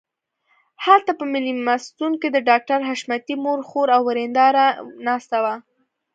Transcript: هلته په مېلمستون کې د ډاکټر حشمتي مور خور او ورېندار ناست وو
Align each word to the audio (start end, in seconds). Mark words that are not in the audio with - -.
هلته 0.85 1.11
په 1.19 1.23
مېلمستون 1.33 2.11
کې 2.21 2.29
د 2.31 2.37
ډاکټر 2.49 2.79
حشمتي 2.89 3.35
مور 3.43 3.59
خور 3.69 3.87
او 3.95 4.01
ورېندار 4.07 4.53
ناست 5.07 5.31
وو 5.43 5.55